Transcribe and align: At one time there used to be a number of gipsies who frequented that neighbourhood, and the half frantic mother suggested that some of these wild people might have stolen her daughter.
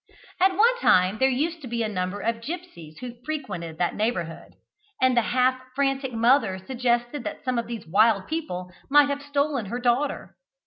At 0.39 0.57
one 0.57 0.79
time 0.79 1.19
there 1.19 1.29
used 1.29 1.61
to 1.61 1.67
be 1.67 1.83
a 1.83 1.87
number 1.87 2.21
of 2.21 2.41
gipsies 2.41 2.97
who 3.01 3.21
frequented 3.23 3.77
that 3.77 3.93
neighbourhood, 3.93 4.53
and 4.99 5.15
the 5.15 5.21
half 5.21 5.61
frantic 5.75 6.11
mother 6.13 6.57
suggested 6.57 7.23
that 7.23 7.43
some 7.45 7.59
of 7.59 7.67
these 7.67 7.85
wild 7.85 8.25
people 8.25 8.71
might 8.89 9.09
have 9.09 9.21
stolen 9.21 9.67
her 9.67 9.77
daughter. 9.79 10.35